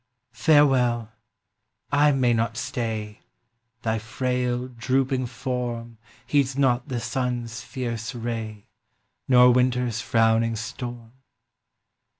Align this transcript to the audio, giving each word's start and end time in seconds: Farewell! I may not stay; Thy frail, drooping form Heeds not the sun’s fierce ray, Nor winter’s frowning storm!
Farewell! 0.33 1.11
I 1.91 2.11
may 2.11 2.33
not 2.33 2.57
stay; 2.57 3.19
Thy 3.83 3.99
frail, 3.99 4.67
drooping 4.67 5.27
form 5.27 5.99
Heeds 6.25 6.57
not 6.57 6.87
the 6.87 6.99
sun’s 6.99 7.61
fierce 7.61 8.15
ray, 8.15 8.65
Nor 9.27 9.51
winter’s 9.51 10.01
frowning 10.01 10.55
storm! 10.55 11.11